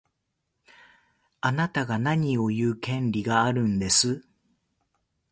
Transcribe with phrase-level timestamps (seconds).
[1.41, 4.25] あなたが何を言う権利があるんです。